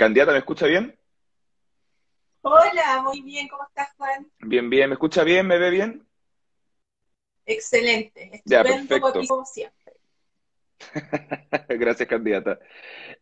[0.00, 0.98] Candidata, ¿me escucha bien?
[2.40, 4.32] Hola, muy bien, ¿cómo estás, Juan?
[4.38, 5.46] Bien, bien, ¿me escucha bien?
[5.46, 6.08] ¿Me ve bien?
[7.44, 9.28] Excelente, Ya, estupendo, perfecto.
[9.28, 9.92] como siempre.
[11.68, 12.58] Gracias, candidata.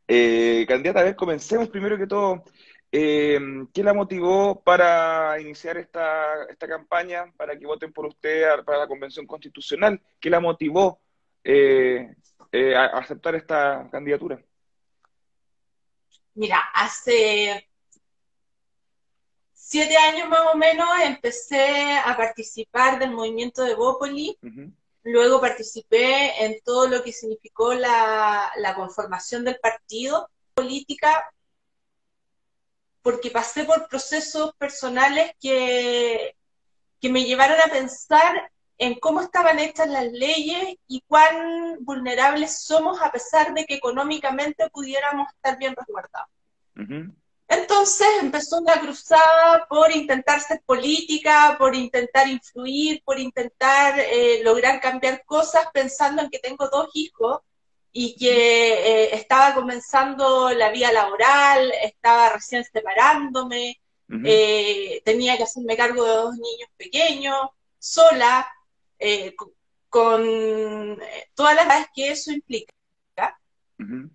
[0.07, 2.45] Eh, candidata, a ver, comencemos primero que todo.
[2.93, 3.41] Eh,
[3.75, 8.87] ¿qué la motivó para iniciar esta, esta campaña, para que voten por usted para la
[8.87, 10.01] Convención Constitucional?
[10.21, 11.01] ¿Qué la motivó
[11.43, 12.15] eh,
[12.53, 14.41] eh, a aceptar esta candidatura?
[16.39, 17.69] Mira, hace
[19.53, 24.39] siete años más o menos empecé a participar del movimiento de Bópoli,
[25.03, 31.29] luego participé en todo lo que significó la, la conformación del partido política,
[33.03, 36.37] porque pasé por procesos personales que,
[37.01, 43.01] que me llevaron a pensar en cómo estaban hechas las leyes y cuán vulnerables somos
[43.03, 46.29] a pesar de que económicamente pudiéramos estar bien resguardados.
[47.49, 54.81] Entonces empezó una cruzada por intentar ser política, por intentar influir, por intentar eh, lograr
[54.81, 57.41] cambiar cosas, pensando en que tengo dos hijos
[57.91, 63.81] y que eh, estaba comenzando la vida laboral, estaba recién separándome,
[64.25, 68.47] eh, tenía que hacerme cargo de dos niños pequeños, sola,
[68.99, 69.53] eh, co-
[69.89, 70.23] con
[71.03, 72.73] eh, todas las cosas que eso implica.
[73.81, 74.11] Ujú,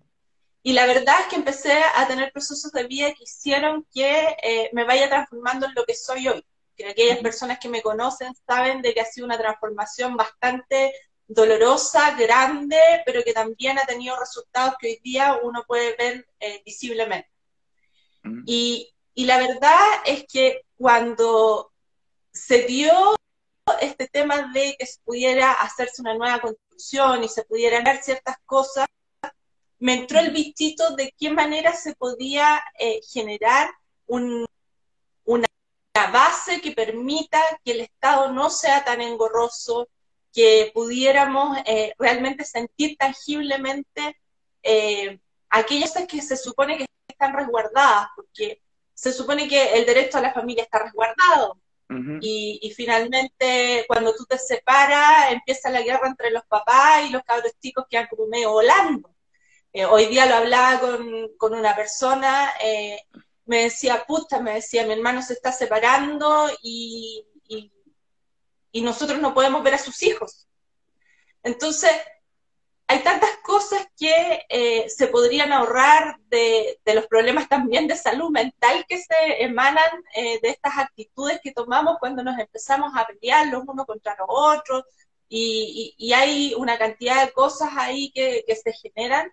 [0.62, 4.70] Y la verdad es que empecé a tener procesos de vida que hicieron que eh,
[4.72, 6.44] me vaya transformando en lo que soy hoy.
[6.76, 7.22] Que aquellas Ujú.
[7.22, 10.92] personas que me conocen saben de que ha sido una transformación bastante
[11.28, 16.62] dolorosa, grande, pero que también ha tenido resultados que hoy día uno puede ver eh,
[16.64, 17.30] visiblemente.
[18.24, 18.44] ujú.
[18.46, 21.72] Y, y la verdad es que cuando
[22.32, 23.16] se dio
[23.80, 28.36] este tema de que se pudiera hacerse una nueva constitución y se pudieran ver ciertas
[28.44, 28.86] cosas,
[29.78, 33.70] me entró el bichito de qué manera se podía eh, generar
[34.06, 34.46] un-
[35.24, 35.46] una
[36.12, 39.88] base que permita que el Estado no sea tan engorroso,
[40.32, 44.16] que pudiéramos eh, realmente sentir tangiblemente
[44.62, 45.20] eh,
[45.50, 48.60] aquellas cosas que se supone que están resguardadas, porque
[48.94, 51.58] se supone que el derecho a la familia está resguardado,
[52.20, 57.52] Y, finalmente cuando tú te separas empieza la guerra entre los papás y los cabros
[57.60, 59.14] chicos quedan como medio volando.
[59.72, 62.98] Eh, hoy día lo hablaba con, con una persona, eh,
[63.46, 67.26] me decía, puta, me decía, mi hermano se está separando y,
[68.74, 70.48] y nosotros no podemos ver a sus hijos.
[71.44, 71.92] Entonces,
[72.94, 78.84] hay tantas cosas que eh, se podrían ahorrar de, los problemas también de salud mental
[78.88, 83.64] que se emanan eh, de estas actitudes que tomamos cuando nos empezamos a pelear los
[83.66, 84.84] unos contra los otros
[85.28, 89.32] y, hay una cantidad de cosas ahí que se generan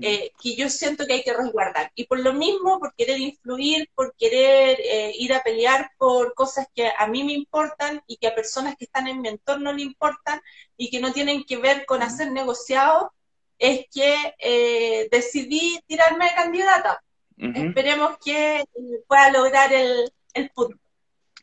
[0.00, 1.92] Eh, que yo siento que hay que resguardar.
[1.94, 6.66] Y por lo mismo, por querer influir, por querer eh, ir a pelear por cosas
[6.74, 9.82] que a mí me importan y que a personas que están en mi entorno le
[9.82, 10.40] importan
[10.78, 13.10] y que no tienen que ver con hacer negociados,
[13.58, 17.02] es que eh, decidí tirarme de candidata.
[17.38, 18.66] Esperemos que eh,
[19.06, 20.78] pueda lograr el, el punto.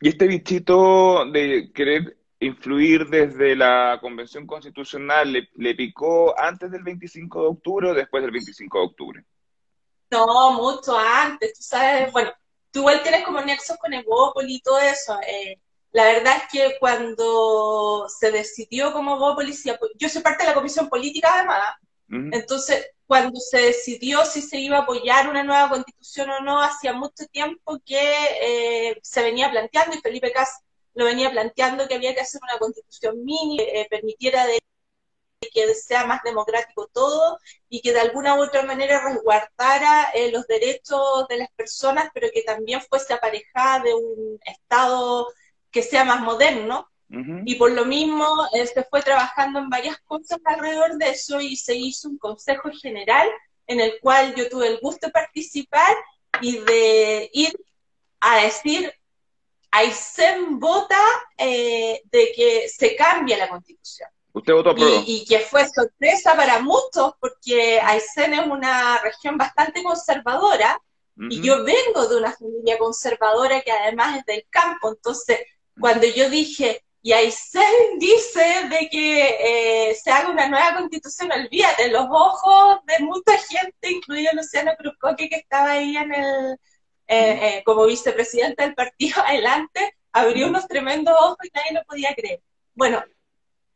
[0.02, 6.84] Y este bichito de querer influir desde la Convención Constitucional, ¿le, le picó antes del
[6.84, 9.24] 25 de octubre o después del 25 de octubre?
[10.12, 12.32] No, mucho antes, tú sabes, bueno,
[12.72, 15.20] tú igual tienes como nexos con Evópoli y todo eso.
[15.28, 15.60] eh,
[15.92, 20.50] la verdad es que cuando se decidió como Evópoli, se apo- yo soy parte de
[20.50, 21.64] la comisión política además,
[22.10, 22.30] Ujú.
[22.32, 26.94] entonces cuando se decidió si se iba a apoyar una nueva constitución o no, hacía
[26.94, 28.00] mucho tiempo que
[28.92, 30.50] eh, se venía planteando y Felipe Cas
[30.94, 34.60] lo venía planteando que había que hacer una constitución mini que eh, permitiera de
[35.54, 37.38] que sea más democrático todo
[37.70, 42.28] y que de alguna u otra manera resguardara eh, los derechos de las personas, pero
[42.34, 45.28] que también fuese aparejada de un Estado
[45.72, 46.88] que sea más moderno.
[47.46, 51.56] Y por lo mismo eh, se fue trabajando en varias cosas alrededor de eso y
[51.56, 53.30] se hizo un consejo general
[53.68, 55.96] en el cual yo tuve el gusto de participar
[56.42, 57.54] y de ir
[58.20, 58.92] a decir,
[59.76, 61.02] Aysén vota
[61.36, 64.08] eh, de que se cambie la constitución.
[64.32, 64.76] ¿Usted votó?
[64.78, 70.80] Y, y que fue sorpresa para muchos porque Aysén es una región bastante conservadora
[71.30, 75.40] y yo vengo de una familia conservadora que además es del campo, entonces
[75.80, 81.90] cuando yo dije, y Aysén dice de que eh, se haga una nueva constitución, olvídate,
[81.90, 86.58] los ojos de mucha gente, incluido Luciano Cruzcoque que estaba ahí en el,
[87.08, 92.14] eh, eh, como vicepresidente del partido adelante, abrió unos tremendos ojos y nadie lo podía
[92.16, 92.42] creer.
[92.76, 93.04] Bueno,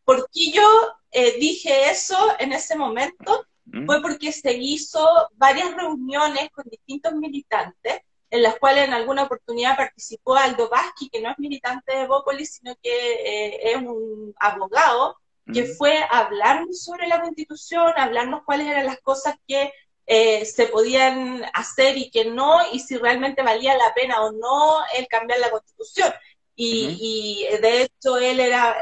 [0.05, 0.63] ¿por qué yo
[1.11, 3.45] eh, dije eso en ese momento?
[3.65, 3.85] mm.
[3.85, 9.77] fue porque se hizo varias reuniones con distintos militantes, en las cuales en alguna oportunidad
[9.77, 15.17] participó Aldo Vasqui, que no es militante de Bópolis, sino que es un abogado,
[15.53, 15.75] que mm.
[15.77, 19.71] fue a hablarnos sobre la constitución, a hablarnos cuáles eran las cosas que
[20.07, 24.79] eh, se podían hacer y que no, y si realmente valía la pena o no
[24.95, 26.11] el cambiar la constitución.
[26.55, 28.75] Y, y de hecho él era,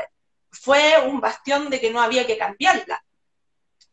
[0.49, 3.03] fue un bastión de que no había que cambiarla.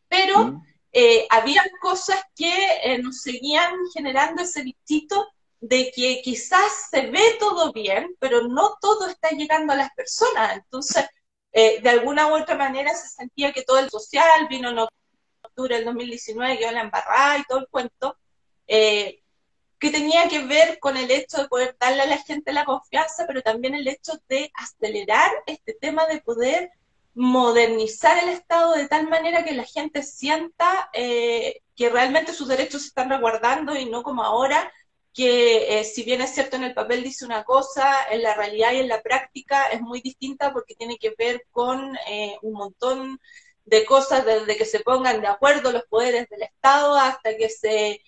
[0.07, 0.61] Pero
[0.95, 2.53] eh, había cosas que
[2.83, 5.27] eh, nos seguían generando ese bichito
[5.59, 10.57] de que quizás se ve todo bien, pero no todo está llegando a las personas.
[10.57, 11.05] Entonces,
[11.51, 14.79] eh, de alguna u otra manera se sentía que todo el social vino en
[15.53, 18.17] octubre del 2019, que la embarrada y todo el cuento,
[19.83, 23.25] que tenía que ver con el hecho de poder darle a la gente la confianza,
[23.27, 26.71] pero también el hecho de acelerar este tema de poder
[27.15, 32.81] modernizar el Estado de tal manera que la gente sienta eh, que realmente sus derechos
[32.81, 34.71] se están resguardando y no como ahora,
[35.13, 38.71] que eh, si bien es cierto en el papel dice una cosa, en la realidad
[38.71, 43.19] y en la práctica es muy distinta porque tiene que ver con eh, un montón
[43.65, 48.01] de cosas, desde que se pongan de acuerdo los poderes del Estado hasta que se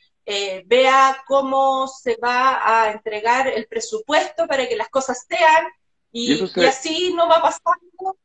[0.66, 5.68] vea cómo se va a entregar el presupuesto para que las cosas sean
[6.12, 8.18] y, y así no va pasando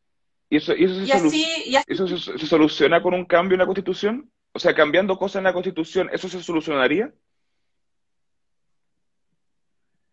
[0.50, 4.33] ¿Y eso, eso, se, soluciona con un cambio en la Constitución?
[4.53, 7.15] O sea, cambiando cosas en la Constitución, ¿eso se solucionaría?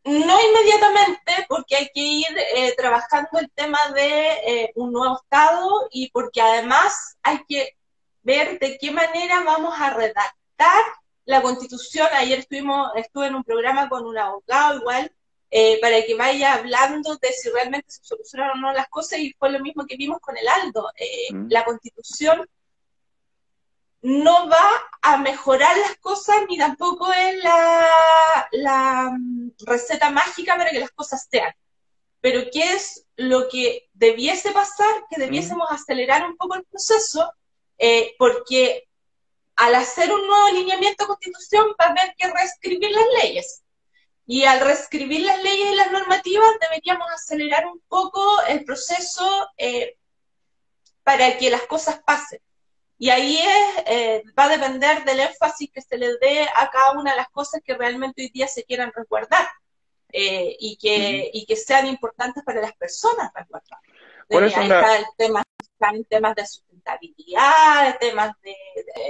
[0.08, 5.90] No inmediatamente, porque hay que ir eh, trabajando el tema de eh, un nuevo Estado
[5.92, 7.76] y porque además hay que
[8.22, 10.82] ver de qué manera vamos a redactar
[11.26, 12.08] la Constitución.
[12.14, 15.12] Ayer estuvimos, estuve en un programa con un abogado igual
[15.52, 19.34] eh, para que vaya hablando de si realmente se solucionaron o no las cosas, y
[19.38, 20.90] fue lo mismo que vimos con el Aldo.
[20.96, 21.48] Eh, mm.
[21.50, 22.48] La constitución
[24.02, 24.70] no va
[25.02, 27.88] a mejorar las cosas ni tampoco es la,
[28.52, 31.54] la mm, receta mágica para que las cosas sean.
[32.22, 35.06] Pero ¿qué es lo que debiese pasar?
[35.10, 35.74] Que debiésemos mm.
[35.74, 37.32] acelerar un poco el proceso,
[37.78, 38.88] eh, porque
[39.56, 43.64] al hacer un nuevo alineamiento de constitución va a haber que reescribir las leyes.
[44.26, 49.98] Y al reescribir las leyes y las normativas deberíamos acelerar un poco el proceso eh,
[51.04, 52.40] para que las cosas pasen.
[52.98, 56.94] Y ahí es, eh, va a depender del énfasis que se le dé a cada
[56.94, 59.48] una de las cosas que realmente hoy día se quieran resguardar
[60.12, 63.80] eh, y, que, y que sean importantes para las personas resguardar.
[64.30, 68.56] ahí está el tema, están temas de sustentabilidad, temas de,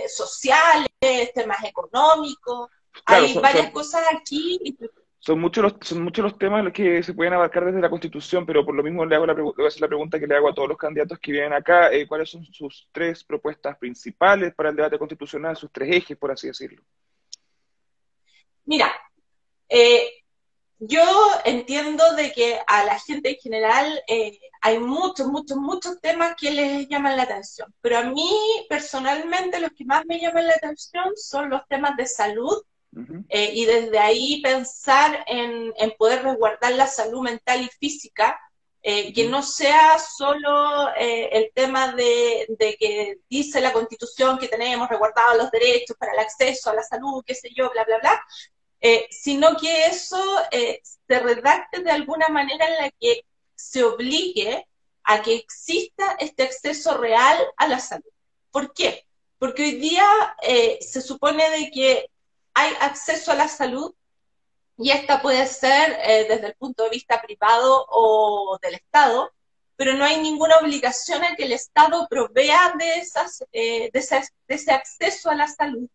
[0.10, 0.90] sociales,
[1.34, 2.70] temas económicos.
[3.06, 4.78] Hay varias cosas aquí
[5.28, 8.66] son muchos los, son muchos los temas que se pueden abarcar desde la Constitución, pero
[8.66, 10.56] por lo mismo le hago la, voy a hacer la pregunta que le hago a
[10.56, 14.78] todos los candidatos que vienen acá, eh, ¿cuáles son sus tres propuestas principales para el
[14.78, 16.82] debate constitucional, sus tres ejes, por así decirlo?
[18.64, 18.90] Mira,
[19.68, 20.24] eh,
[20.80, 21.04] yo
[21.44, 26.52] entiendo de que a la gente en general eh, hay muchos, muchos, muchos temas que
[26.52, 28.32] les llaman la atención, pero a mí
[28.70, 32.64] personalmente los que más me llaman la atención son los temas de salud,
[33.30, 38.40] eh, y desde ahí pensar en, poder resguardar la salud mental y física,
[38.82, 42.48] eh, que no sea solo eh, el tema de,
[42.80, 47.24] que dice la constitución que tenemos resguardados los derechos para el acceso a la salud,
[47.26, 48.26] qué sé yo, bla, bla, bla,
[49.10, 54.66] sino que eso se redacte de alguna manera en la que se obligue
[55.04, 58.12] a que exista este acceso real a la salud.
[58.52, 59.06] ¿Por qué?
[59.40, 60.06] Porque hoy día
[60.80, 62.10] se supone de que
[62.58, 63.94] hay acceso a la salud
[64.78, 69.32] y esta puede ser eh, desde el punto de vista privado o del Estado,
[69.76, 74.00] pero no hay ninguna obligación en que el Estado provea de, esas, eh, de,
[74.48, 75.88] ese, acceso a la salud,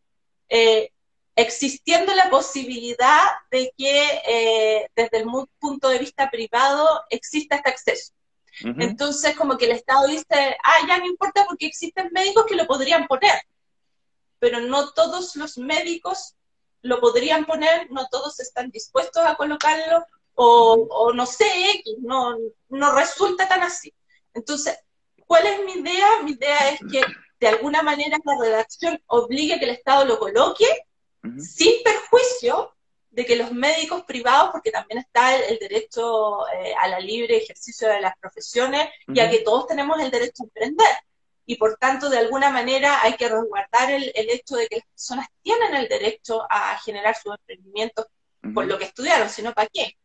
[0.49, 0.91] eh,
[1.35, 5.27] existiendo la posibilidad de que desde el
[5.59, 8.13] punto de vista privado exista este acceso.
[8.61, 12.67] Entonces, como que el Estado dice, ah, ya no importa porque existen médicos que lo
[12.67, 13.41] podrían poner,
[14.39, 16.37] pero no todos los médicos
[16.83, 21.47] lo podrían poner, no todos están dispuestos a colocarlo, o, no sé,
[22.01, 22.37] no,
[22.69, 23.93] no resulta tan así.
[24.35, 24.79] Entonces,
[25.27, 26.23] ¿cuál es mi idea?
[26.25, 27.03] Mi idea es que
[27.39, 30.67] de alguna manera la redacción obligue a que el Estado lo coloque
[31.39, 32.75] sin perjuicio
[33.11, 37.89] de que los médicos privados, porque también está el, derecho eh, a la libre ejercicio
[37.89, 40.97] de las profesiones y a que todos tenemos el derecho a emprender
[41.47, 45.27] y por tanto de alguna manera hay que resguardar el, hecho de que las personas
[45.43, 48.07] tienen el derecho a generar sus emprendimientos
[48.55, 49.97] por lo que estudiaron, sino para qué.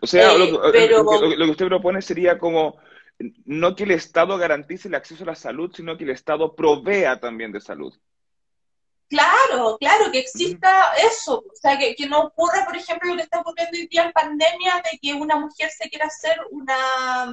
[0.00, 2.76] O sea, lo, eh, que, usted propone sería como
[3.44, 7.18] no que el Estado garantice el acceso a la salud, sino que el Estado provea
[7.18, 7.94] también de salud.
[9.08, 13.40] Claro, claro, que exista eso, o sea, que, no ocurra, por ejemplo, lo que está
[13.40, 17.32] ocurriendo hoy día en pandemia, de que una mujer se quiera hacer una,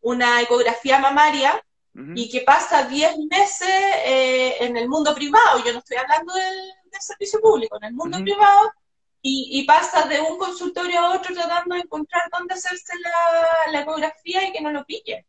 [0.00, 1.62] una ecografía mamaria
[1.94, 3.68] y que pasa 10 meses
[4.04, 8.18] eh, en el mundo privado, yo no estoy hablando del, servicio público, en el mundo
[8.18, 8.72] privado,
[9.20, 13.80] y, y, pasa de un consultorio a otro tratando de encontrar dónde hacerse la, la
[13.80, 15.26] ecografía y que no lo pille,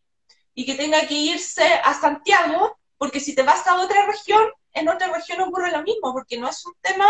[0.54, 4.90] y que tenga que irse a Santiago, porque si te vas a otra región, en
[4.90, 7.08] otra región ocurre lo mismo, porque no es un tema,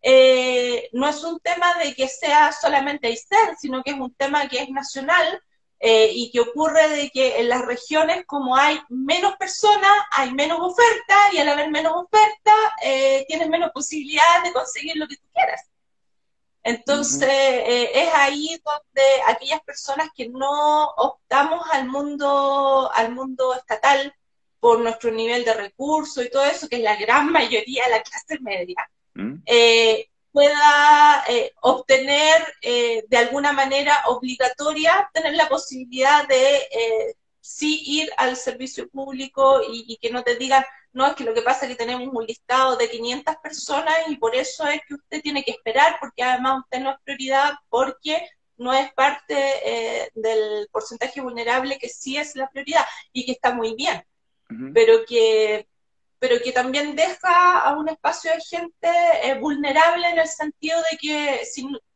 [0.00, 4.48] eh, no es un tema de que sea solamente Aysén, sino que es un tema
[4.48, 5.40] que es nacional
[5.82, 10.60] eh, y que ocurre de que en las regiones, como hay menos personas, hay menos
[10.60, 15.26] oferta, y al haber menos oferta, eh, tienes menos posibilidades de conseguir lo que tú
[15.34, 15.68] quieras.
[16.64, 24.14] Entonces, es ahí donde aquellas personas que no optamos al mundo, al mundo estatal,
[24.62, 28.02] por nuestro nivel de recursos y todo eso, que es la gran mayoría de la
[28.04, 29.42] clase media, mm.
[29.44, 38.10] eh, pueda eh, obtener eh, de alguna manera obligatoria, tener la posibilidad de sí ir
[38.16, 41.72] al servicio público y, que no te digan, no, es que lo que pasa es
[41.72, 45.52] que tenemos un listado de 500 personas y por eso es que usted tiene que
[45.52, 51.88] esperar, porque además usted no es prioridad, porque no es parte del porcentaje vulnerable que
[51.88, 54.04] sí es la prioridad y que está muy bien
[54.74, 55.66] pero que
[56.22, 58.88] pero que también deja a un espacio de gente
[59.24, 61.40] eh, vulnerable en el sentido de que,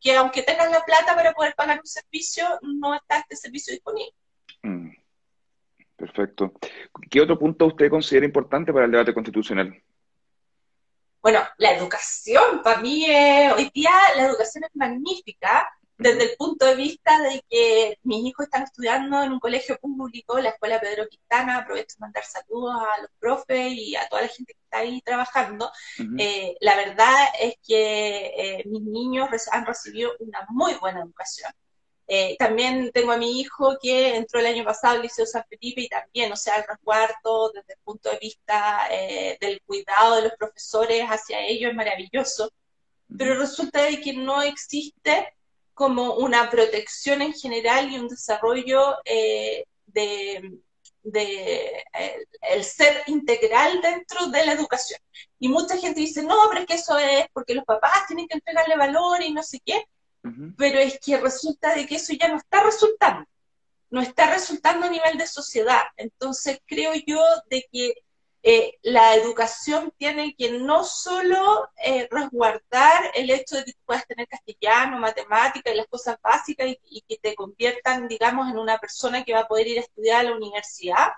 [0.00, 4.12] que aunque tengas la plata para poder pagar un servicio, no está este servicio disponible.
[4.62, 4.90] Mm.
[5.95, 6.52] Perfecto.
[7.09, 9.80] ¿Qué otro punto usted considera importante para el debate constitucional?
[11.23, 13.06] Bueno, la educación, para mí
[13.54, 18.45] hoy día la educación es magnífica, desde el punto de vista de que mis hijos
[18.45, 23.03] están estudiando en un colegio público, la Escuela Pedro Quintana, aprovecho de mandar saludos a
[23.03, 25.71] los profes y a toda la gente que está ahí trabajando.
[26.19, 31.53] Eh, la verdad es que eh, mis niños han recibido una muy buena educación.
[32.09, 35.81] Eh, también tengo a mi hijo que entró el año pasado al Liceo San Felipe
[35.81, 38.83] y también, o sea, el resguardo desde el punto de vista
[39.41, 42.53] del cuidado de los profesores hacia ellos es maravilloso,
[43.17, 45.36] pero resulta de que no existe
[45.76, 50.59] como una protección en general y un desarrollo eh, de,
[51.04, 54.99] el, ser integral dentro de la educación.
[55.38, 58.38] Y mucha gente dice, no, pero es que eso es porque los papás tienen que
[58.38, 59.85] entregarle valor y no sé qué,
[60.56, 63.28] pero es que resulta de que eso ya no está resultando,
[63.90, 65.83] no está resultando a nivel de sociedad.
[65.99, 67.97] Entonces creo yo de que
[68.49, 74.07] eh, la educación tiene que no solo eh, resguardar el hecho de que tú puedas
[74.07, 79.25] tener castellano, matemática y las cosas básicas y, que te conviertan, digamos, en una persona
[79.25, 81.09] que va a poder ir a estudiar a la universidad,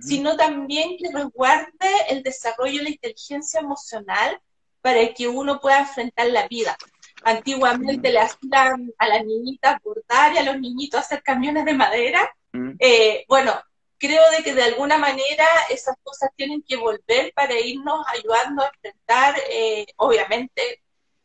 [0.00, 4.40] sino también que resguarde el desarrollo de la inteligencia emocional
[4.80, 6.76] para que uno pueda enfrentar la vida.
[7.24, 12.32] Antiguamente le hacían a las niñitas bordar y a los niñitos hacer camiones de madera.
[12.78, 13.54] Eh, bueno,
[13.98, 18.68] creo de que de alguna manera esas cosas tienen que volver para irnos ayudando a
[18.68, 20.82] enfrentar, eh, obviamente,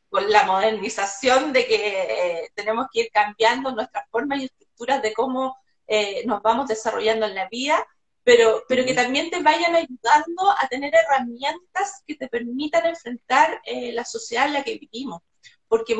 [0.09, 5.13] con la modernización de que eh, tenemos que ir cambiando nuestras formas y estructuras de
[5.13, 7.85] cómo eh, nos vamos desarrollando en la vida,
[8.23, 14.05] pero, pero que también te vayan ayudando a tener herramientas que te permitan enfrentar la
[14.05, 15.21] sociedad en la que vivimos.
[15.67, 15.95] Porque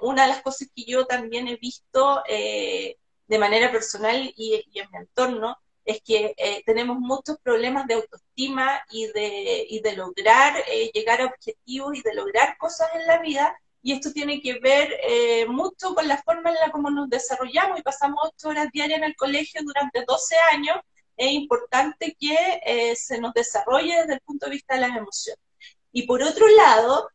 [0.00, 4.90] una de las cosas que yo también he visto de manera personal y, y en
[4.90, 10.54] mi entorno es que eh, tenemos muchos problemas de autoestima y de, y de lograr
[10.68, 13.56] eh, llegar a objetivos y de lograr cosas en la vida.
[13.82, 17.80] Y esto tiene que ver eh, mucho con la forma en la como nos desarrollamos
[17.80, 20.76] y pasamos ocho horas diarias en el colegio durante 12 años.
[21.16, 25.44] Es importante que se nos desarrolle desde el punto de vista de las emociones.
[25.92, 27.10] Y por otro lado,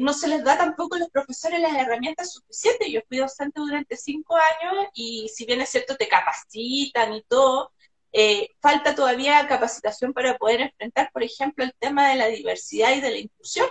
[0.00, 2.88] no se les da tampoco a los profesores las herramientas suficientes.
[2.90, 7.71] Yo fui docente durante cinco años y si bien es cierto, te capacitan y todo,
[8.12, 13.00] eh, falta todavía capacitación para poder enfrentar, por ejemplo, el tema de la diversidad y
[13.00, 13.68] de la inclusión.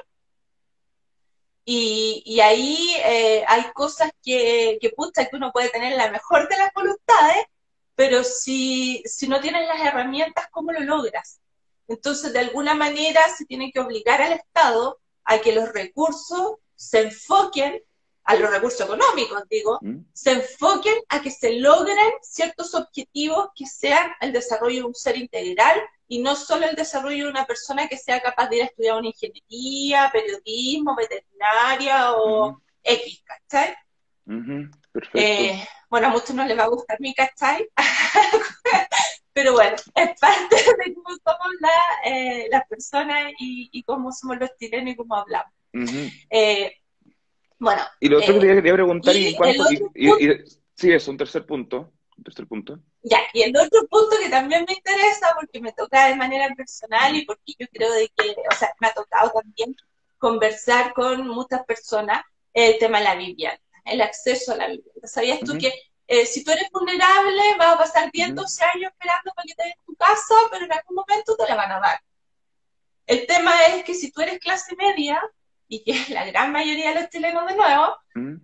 [1.64, 6.74] Y, ahí eh, hay cosas que, que, que uno puede tener la mejor de las
[6.74, 7.46] voluntades,
[7.96, 11.40] pero si, si no tienes las herramientas, ¿cómo lo logras?
[11.88, 17.02] Entonces, de alguna manera, se tiene que obligar al Estado a que los recursos se
[17.02, 17.82] enfoquen
[18.24, 20.06] a los recursos económicos, digo, mm.
[20.14, 25.18] se enfoquen a que se logren ciertos objetivos que sean el desarrollo de un ser
[25.18, 28.66] integral y no solo el desarrollo de una persona que sea capaz de ir a
[28.66, 32.62] estudiar una ingeniería, periodismo, veterinaria o.
[32.84, 33.76] X, ¿cachai?
[35.14, 37.68] Eh, bueno, a muchos no les va a gustar mi, ¿cachai?
[39.34, 41.52] Pero bueno, es parte de cómo somos
[42.50, 45.54] las personas y, cómo somos los chilenos y cómo hablamos.
[47.62, 47.84] Bueno.
[48.00, 49.38] Y lo otro que te quería preguntar, y,
[50.74, 51.94] sí, es un tercer punto.
[52.18, 52.80] Un tercer punto.
[53.04, 57.16] Ya, y el otro punto que también me interesa, porque me toca de manera personal
[57.16, 59.76] y porque yo creo de que, o sea, me ha tocado también
[60.18, 65.08] conversar con muchas personas el tema de la vivienda, el acceso a la vivienda.
[65.08, 65.72] ¿Sabías tú que
[66.08, 69.64] eh, si tú eres vulnerable, vas a pasar 10, 12 años esperando para que te
[69.66, 72.02] den tu casa, pero en algún momento te la van a dar?
[73.06, 75.22] El tema es que si tú eres clase media,
[75.72, 77.96] y que la gran mayoría de los chilenos de nuevo,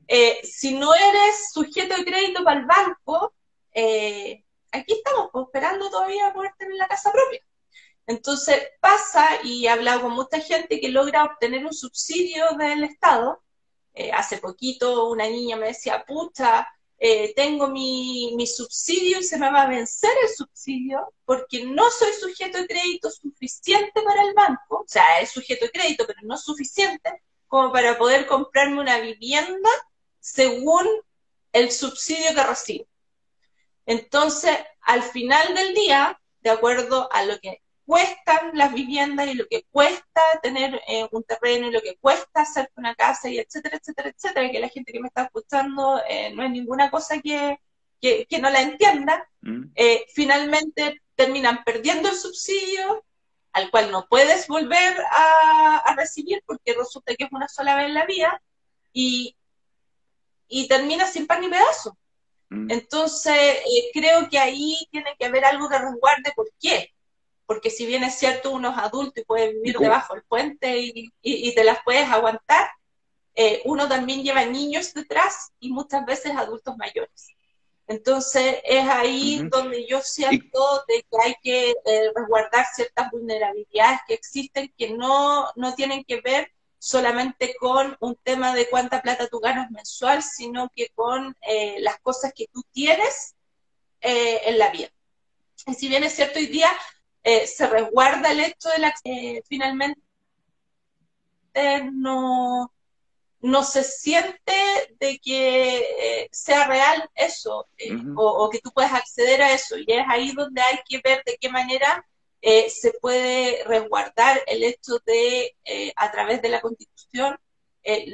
[0.08, 3.34] eh, si no eres sujeto de crédito para el banco,
[3.74, 7.42] eh, aquí estamos pues, esperando todavía poder tener la casa propia.
[8.08, 13.44] Entonces pasa, y he hablado con mucha gente que logra obtener un subsidio del Estado.
[13.94, 16.66] Eh, hace poquito una niña me decía, pucha,
[17.00, 21.90] eh, tengo mi, mi, subsidio y se me va a vencer el subsidio porque no
[21.92, 26.20] soy sujeto de crédito suficiente para el banco, o sea, es sujeto de crédito, pero
[26.24, 29.70] no suficiente como para poder comprarme una vivienda
[30.20, 30.88] según
[31.54, 32.88] el subsidio que recibo.
[33.86, 39.48] Entonces, al final del día, de acuerdo a lo que cuestan las viviendas y lo
[39.48, 43.78] que cuesta tener eh, un terreno y lo que cuesta hacer una casa y etcétera,
[43.78, 47.58] etcétera, etcétera, que la gente que me está escuchando eh, no es ninguna cosa que,
[48.02, 49.72] que, no la entienda, mm.
[49.76, 53.06] eh, finalmente terminan perdiendo el subsidio
[53.54, 57.86] al cual no puedes volver a, a, recibir porque resulta que es una sola vez
[57.86, 58.42] en la vida
[58.92, 59.38] y,
[60.50, 61.98] y terminas sin pan ni pedazo.
[62.50, 62.70] Mm.
[62.70, 63.60] Entonces,
[63.94, 66.34] creo que ahí tiene que haber algo de resguarde.
[66.36, 66.94] ¿Por qué?
[67.48, 71.56] Porque si bien es cierto, uno es adulto y puede vivir debajo del puente y,
[71.56, 72.70] te las puedes aguantar,
[73.34, 77.30] eh, uno también lleva niños detrás y muchas veces adultos mayores.
[77.88, 84.14] Entonces, es ahí donde yo siento de que hay que eh, resguardar ciertas vulnerabilidades que
[84.14, 89.40] existen que no, no tienen que ver solamente con un tema de cuánta plata tú
[89.40, 93.36] ganas mensual, sino que con eh, las cosas que tú tienes
[94.02, 94.90] eh, en la vida.
[95.66, 96.70] Y si bien es cierto, hoy día
[97.30, 98.94] eh, se resguarda el hecho de la...
[99.48, 100.02] finalmente
[101.92, 102.72] no,
[103.42, 104.54] no se siente
[105.00, 107.68] de que sea real eso,
[108.16, 109.76] o, o que tú puedas acceder a eso.
[109.78, 112.06] Y es ahí donde hay que ver de qué manera
[112.42, 117.38] eh, se puede resguardar el hecho de, eh, a través de la Constitución,
[117.84, 118.06] eh,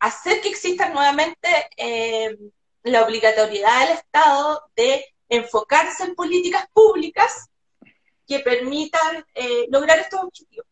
[0.00, 1.48] hacer que exista nuevamente
[2.82, 7.48] la obligatoriedad del Estado de enfocarse en políticas públicas
[8.36, 9.24] que permitan
[9.70, 10.66] lograr estos objetivos.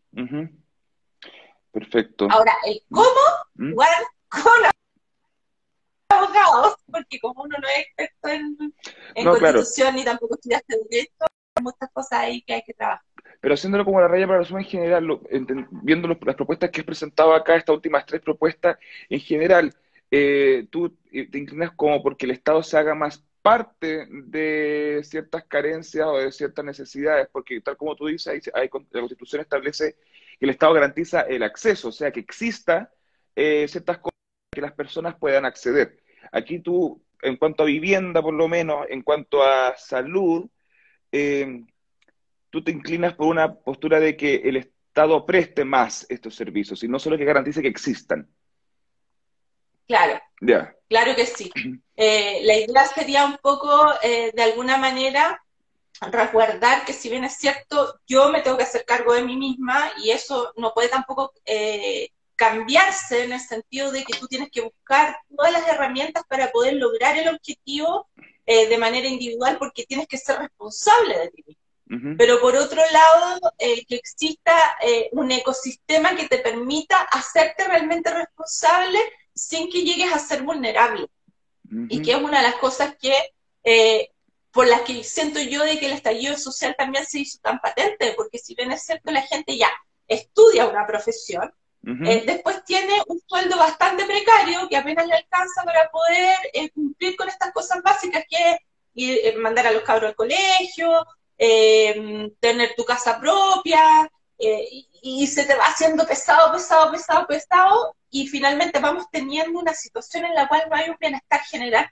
[1.73, 2.29] Perfecto.
[2.31, 3.07] Ahora, el cómo,
[3.55, 3.73] ¿Mm?
[3.73, 3.89] jugar
[4.29, 4.53] con
[6.09, 8.29] abogados, porque como uno no es experto
[9.15, 11.27] en, constitución ni tampoco estudiaste derecho,
[11.63, 13.05] muchas cosas ahí que hay que trabajar.
[13.41, 15.21] Pero haciéndolo como la raya para resumen en general,
[15.83, 19.75] viendo las propuestas que has presentado acá, estas últimas tres propuestas, en general,
[20.11, 26.07] eh, tú te inclinas como porque el Estado se haga más parte de ciertas carencias
[26.07, 29.97] o de ciertas necesidades, porque tal como tú dices, la Constitución establece
[30.39, 32.93] que el Estado garantiza el acceso, o sea, que exista
[33.35, 34.19] eh, ciertas cosas
[34.51, 36.01] que las personas puedan acceder.
[36.33, 40.49] Aquí tú, en cuanto a vivienda, por lo menos, en cuanto a salud,
[41.13, 41.65] eh,
[42.51, 46.89] tú te inclinas por una postura de que el Estado preste más estos servicios y
[46.89, 48.29] no solo que garantice que existan.
[49.91, 50.21] Claro.
[50.89, 51.51] Claro que sí.
[51.97, 53.69] Eh, la idea sería un poco,
[54.03, 55.43] eh, de alguna manera,
[56.01, 59.93] resguardar que si bien es cierto, yo me tengo que hacer cargo de mí misma
[60.03, 61.33] y eso no puede tampoco
[62.41, 66.75] cambiarse en el sentido de que tú tienes que buscar todas las herramientas para poder
[66.75, 68.09] lograr el objetivo
[68.47, 72.17] eh, de manera individual porque tienes que ser responsable de ti mismo.
[72.17, 78.15] Pero por otro lado, eh, que exista eh, un ecosistema que te permita hacerte realmente
[78.15, 78.99] responsable
[79.49, 81.07] sin que llegues a ser vulnerable.
[81.89, 83.15] Y que es una de las cosas que,
[84.51, 88.13] por las que siento yo de que el estallido social también se hizo tan patente,
[88.17, 89.71] porque si bien es cierto, la gente ya
[90.09, 95.89] estudia una profesión, eh, después tiene un sueldo bastante precario que apenas le alcanza para
[95.91, 98.59] poder eh, cumplir con estas cosas básicas que es
[98.95, 101.07] eh, mandar a los cabros al colegio,
[101.39, 108.27] tener tu casa propia, y, y, se te va haciendo pesado, pesado, pesado, pesado, y
[108.27, 111.89] finalmente vamos teniendo una situación en la cual no hay un bienestar general.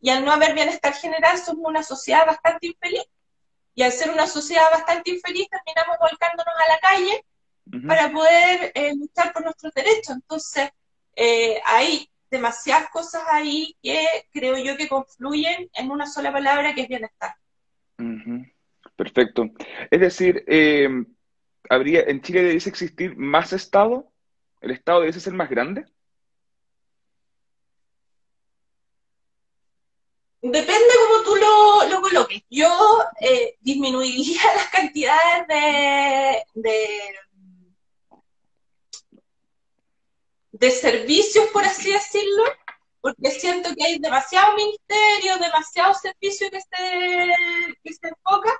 [0.00, 3.04] Y al no haber bienestar general somos una sociedad bastante infeliz.
[3.74, 7.24] Y al ser una sociedad bastante infeliz terminamos volcándonos a la calle
[7.86, 10.16] para poder eh, luchar por nuestros derechos.
[10.16, 10.70] Entonces,
[11.14, 16.82] eh, hay demasiadas cosas ahí que creo yo que confluyen en una sola palabra que
[16.82, 17.34] es bienestar.
[18.96, 19.50] Perfecto.
[19.90, 20.88] Es decir, eh,
[21.68, 24.10] habría, ¿en Chile debiese existir más Estado?
[24.60, 25.86] ¿El Estado debiese ser más grande?
[30.40, 32.42] Depende cómo tú lo, lo coloques.
[32.48, 32.68] Yo
[33.20, 36.44] eh, disminuiría las cantidades de,
[40.52, 42.44] de, servicios, por así decirlo,
[43.00, 47.34] porque siento que hay demasiado ministerio, demasiado servicio que se,
[47.82, 48.52] que se enfoca,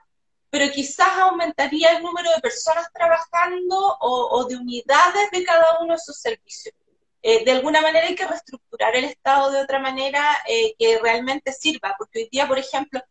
[0.50, 5.94] pero quizás aumentaría el número de personas trabajando o, o de unidades de cada uno
[5.94, 6.74] de esos servicios.
[7.20, 11.52] Eh, de alguna manera hay que reestructurar el Estado de otra manera eh, que realmente
[11.52, 13.02] sirva, porque hoy día, por ejemplo,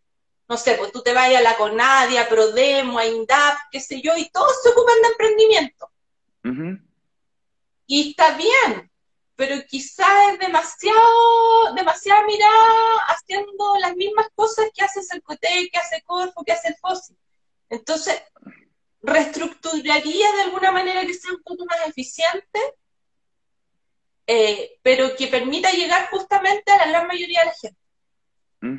[0.48, 4.02] no sé, pues tú te vayas a la CONADIA, a Prodemo, a INDAP, qué sé
[4.02, 5.92] yo, y todos se ocupan de emprendimiento.
[7.86, 8.90] Y está bien,
[9.36, 16.02] pero quizás es demasiado, demasiada mirada haciendo las mismas cosas que hace Cercotec, que hace
[16.04, 17.18] Corfo, que hace el FOSI.
[17.70, 18.22] Entonces,
[19.02, 22.60] reestructuraría de alguna manera que sea un poco más eficiente
[24.30, 27.78] eh, pero que permita llegar justamente a la gran mayoría de la gente.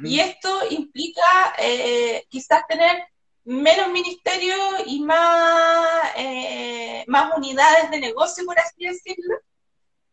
[0.07, 3.05] Y esto implica eh, quizás tener
[3.45, 9.39] menos ministerios y más, eh, más unidades de negocio, por así decirlo,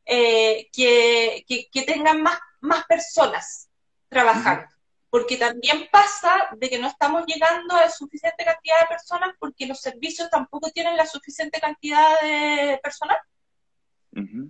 [0.06, 3.68] que, que, tengan más, más personas
[4.08, 4.68] trabajando.
[5.16, 9.80] Porque también pasa de que no estamos llegando a suficiente cantidad de personas porque los
[9.80, 13.18] servicios tampoco tienen la suficiente cantidad de personal.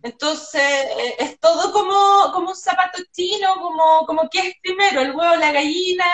[0.01, 5.15] Entonces, eh, es todo como, como un zapato chino, como, como que es primero, el
[5.15, 6.05] huevo, la gallina,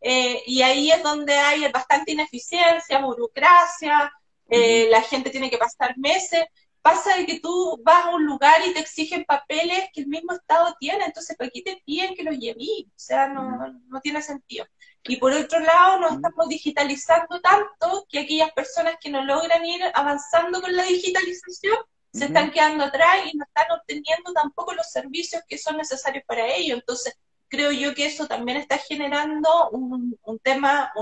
[0.00, 4.10] eh, y ahí es donde hay bastante ineficiencia, burocracia,
[4.48, 6.46] eh, la gente tiene que pasar meses.
[6.82, 10.32] Pasa de que tú vas a un lugar y te exigen papeles que el mismo
[10.32, 12.86] Estado tiene, entonces ¿para qué te piden que los lleves?
[12.86, 14.66] O sea, no, no tiene sentido.
[15.04, 19.82] Y por otro lado, nos estamos digitalizando tanto que aquellas personas que no logran ir
[19.94, 21.76] avanzando con la digitalización
[22.12, 26.46] se están quedando atrás y no están obteniendo tampoco los servicios que son necesarios para
[26.46, 26.74] ello.
[26.74, 27.16] Entonces,
[27.48, 30.92] creo yo que eso también está generando un, tema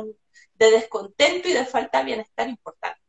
[0.54, 3.00] de descontento y de falta de bienestar importante.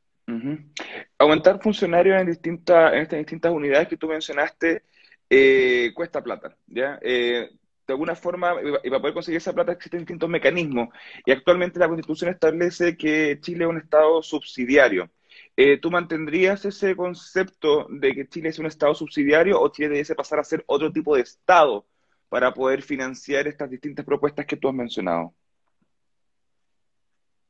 [1.17, 4.83] Aumentar funcionarios en distintas, en estas distintas unidades que tú mencionaste
[5.29, 6.99] eh, cuesta plata, ¿ya?
[7.01, 7.49] Eh,
[7.85, 10.89] de alguna forma, y para poder conseguir esa plata existen distintos mecanismos.
[11.25, 15.09] Y actualmente la Constitución establece que Chile es un Estado subsidiario.
[15.57, 20.15] Eh, ¿tú mantendrías ese concepto de que Chile es un Estado subsidiario o Chile debiese
[20.15, 21.85] pasar a ser otro tipo de Estado
[22.29, 25.33] para poder financiar estas distintas propuestas que tú has mencionado?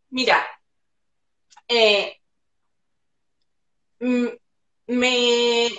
[0.10, 0.38] Mira,
[4.00, 5.70] me,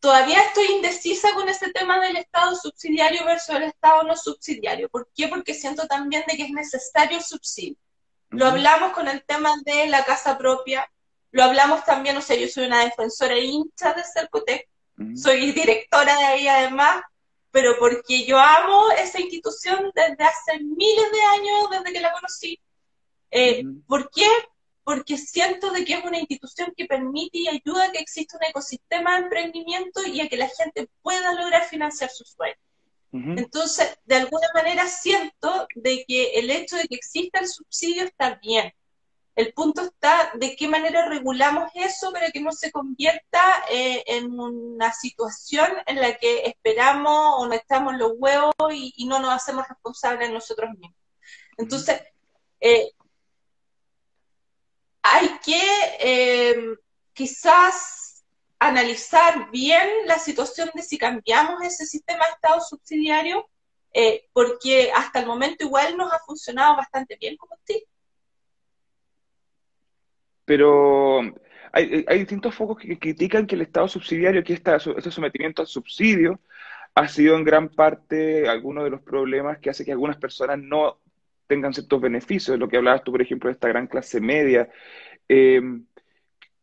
[0.00, 4.88] todavía estoy indecisa con ese tema del Estado subsidiario versus el Estado no subsidiario.
[4.88, 5.28] ¿Por qué?
[5.28, 7.76] Porque siento también de que es necesario el subsidio.
[8.30, 10.90] Lo hablamos con el tema de la casa propia,
[11.30, 14.68] lo hablamos también, o sea, yo soy una defensora hincha de Cercotec,
[15.14, 17.02] soy directora de ahí además,
[17.50, 22.60] pero porque yo amo esa institución desde hace miles de años, desde que la conocí.
[23.30, 24.26] Eh, ¿Por qué?
[24.88, 28.44] Porque siento de que es una institución que permite y ayuda a que exista un
[28.44, 32.56] ecosistema de emprendimiento y a que la gente pueda lograr financiar sus sueños.
[33.12, 38.36] Entonces, de alguna manera siento de que el hecho de que exista el subsidio está
[38.36, 38.72] bien.
[39.36, 44.40] El punto está de qué manera regulamos eso para que no se convierta eh, en
[44.40, 49.68] una situación en la que esperamos o no estamos los huevos y, no nos hacemos
[49.68, 50.96] responsables nosotros mismos.
[51.58, 52.00] Entonces,
[52.58, 52.90] eh,
[55.12, 55.62] hay que
[56.00, 56.76] eh,
[57.12, 58.24] quizás
[58.58, 63.48] analizar bien la situación de si cambiamos ese sistema de Estado subsidiario,
[64.32, 67.80] porque hasta el momento igual nos ha funcionado bastante bien como usted
[70.48, 71.20] pero
[71.72, 76.40] hay, distintos focos que critican que el Estado subsidiario, que está ese sometimiento al subsidio,
[76.94, 81.00] ha sido en gran parte alguno de los problemas que hace que algunas personas no
[81.48, 84.68] tengan ciertos beneficios, lo que hablabas tú, por ejemplo, de esta gran clase media.
[85.28, 85.60] Eh,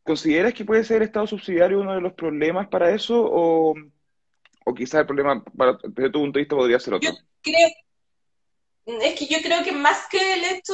[0.03, 3.73] ¿Consideras que puede ser el Estado subsidiario uno de los problemas para eso o,
[4.63, 5.43] o quizás el problema,
[5.83, 7.09] desde tu punto de vista, podría ser otro?
[7.09, 7.69] Yo creo,
[8.85, 10.73] es que yo creo que más que el hecho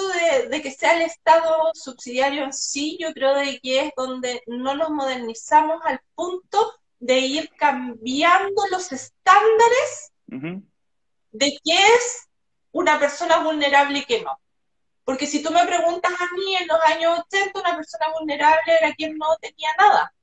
[0.50, 4.76] de, que sea el Estado subsidiario en sí, yo creo de que es donde no
[4.76, 10.12] nos modernizamos al punto de ir cambiando los estándares
[11.32, 12.30] de qué es
[12.72, 14.40] una persona vulnerable y qué no.
[15.04, 18.94] Porque si tú me preguntas a mí, en los años 80 una persona vulnerable era
[18.94, 20.14] quien no tenía nada.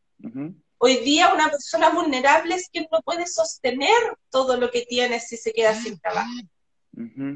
[0.79, 5.37] Hoy día una persona vulnerable es quien no puede sostener todo lo que tiene si
[5.37, 6.31] se queda sin trabajo.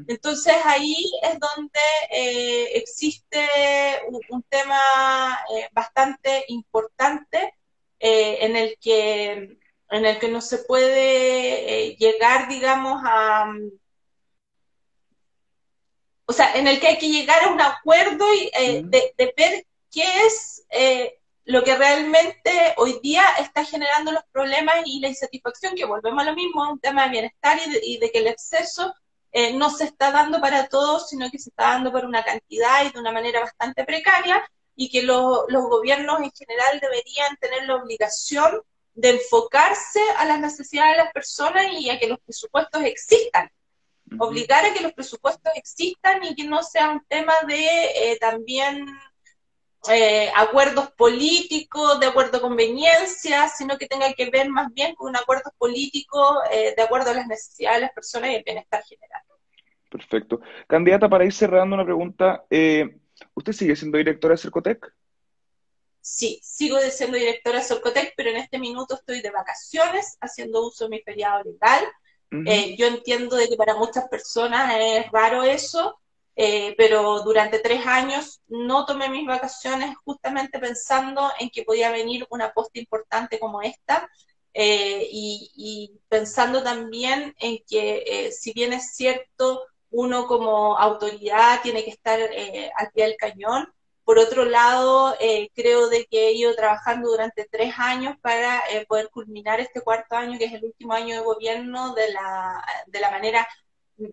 [0.07, 1.79] Entonces ahí es donde
[2.11, 3.47] eh, existe
[4.29, 4.81] un, tema
[5.55, 7.53] eh, bastante importante
[7.99, 9.57] eh, en, el que,
[9.89, 13.53] en el que no se puede llegar, digamos, a...
[16.25, 18.49] O sea, en el que hay que llegar a un acuerdo y,
[18.83, 20.63] de, de, ver qué es
[21.45, 26.29] lo que realmente hoy día está generando los problemas y la insatisfacción, que volvemos a
[26.29, 28.93] lo mismo, un tema de bienestar y de, que el exceso
[29.31, 32.85] eh, no se está dando para todos, sino que se está dando por una cantidad
[32.85, 34.43] y de una manera bastante precaria,
[34.75, 38.61] y que los gobiernos en general deberían tener la obligación
[38.95, 43.51] de enfocarse a las necesidades de las personas y a que los presupuestos existan.
[44.19, 48.85] Obligar a que los presupuestos existan y que no sea un tema de eh, también
[49.89, 55.09] eh, acuerdos políticos, de acuerdo a conveniencia, sino que tenga que ver más bien con
[55.09, 58.81] un acuerdo político eh, de acuerdo a las necesidades de las personas y el bienestar
[58.83, 59.21] general.
[59.89, 60.39] Perfecto.
[60.67, 62.97] Candidata, para ir cerrando una pregunta, eh,
[63.33, 64.93] ¿usted sigue siendo directora de Cercotec?
[65.99, 70.85] Sí, sigo siendo directora de Cercotec, pero en este minuto estoy de vacaciones haciendo uso
[70.85, 71.83] de mi feriado legal.
[72.77, 75.99] Yo entiendo de que para muchas personas es raro eso,
[76.35, 82.25] eh, pero durante tres años no tomé mis vacaciones justamente pensando en que podía venir
[82.31, 84.09] una posta importante como esta
[84.53, 91.83] eh, y, pensando también en que eh, si bien es cierto, uno como autoridad tiene
[91.83, 93.71] que estar al pie del cañón,
[94.03, 95.15] por otro lado,
[95.55, 100.37] creo de que he ido trabajando durante tres años para poder culminar este cuarto año,
[100.37, 103.47] que es el último año de gobierno, de la, de la manera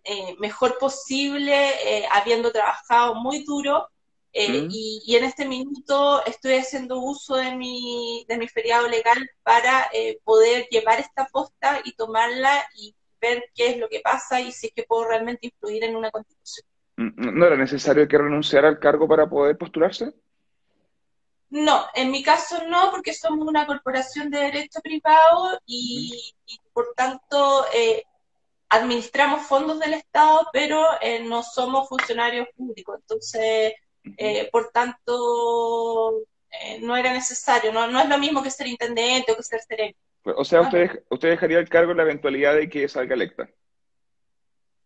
[0.04, 3.88] eh, mejor posible, eh, habiendo trabajado muy duro.
[4.32, 4.68] Eh, mm.
[4.70, 9.90] y, en este minuto estoy haciendo uso de mi, de mi feriado legal para
[10.22, 14.68] poder llevar esta posta y tomarla y ver qué es lo que pasa y si
[14.68, 16.69] es que puedo realmente influir en una constitución.
[17.00, 20.12] ¿No era necesario que renunciara al cargo para poder postularse?
[21.48, 26.92] No, en mi caso no, porque somos una corporación de derecho privado y, y por
[26.94, 28.04] tanto eh,
[28.68, 32.98] administramos fondos del Estado, pero eh, no somos funcionarios públicos.
[33.00, 33.72] Entonces,
[34.18, 36.22] eh, por tanto,
[36.82, 37.72] no era necesario.
[37.72, 39.96] No, no es lo mismo que ser intendente o que ser sereno.
[40.24, 43.48] O sea, usted, usted dejaría el cargo en la eventualidad de que salga electa.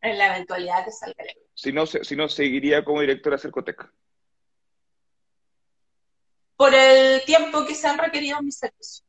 [0.04, 1.40] En la eventualidad de que salga electa.
[1.54, 3.90] Si no, si no seguiría como directora de Cercotec.
[6.56, 9.02] Por el tiempo que se han requerido mis servicios.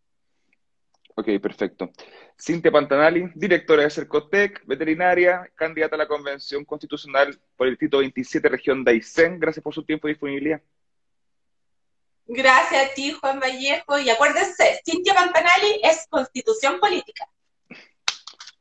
[1.13, 1.91] Ok, perfecto.
[2.39, 8.47] Cintia Pantanali, directora de Cercotec, veterinaria, candidata a la Convención Constitucional por el Distrito 27,
[8.47, 9.37] región de Aysén.
[9.37, 10.61] Gracias por su tiempo y disponibilidad.
[12.25, 13.99] Gracias a ti, Juan Vallejo.
[13.99, 17.27] Y acuérdense, Cintia Pantanali es constitución política.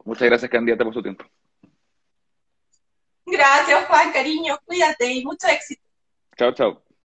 [0.05, 1.25] Muchas gracias, candidata, por su tiempo.
[3.27, 4.59] Gracias, Juan, cariño.
[4.65, 5.83] Cuídate y mucho éxito.
[6.37, 6.84] Chao, chao.